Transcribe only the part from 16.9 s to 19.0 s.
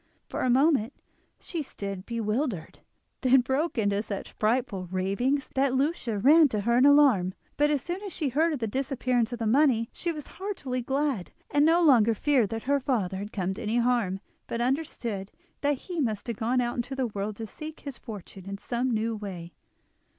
the world to seek his fortune in some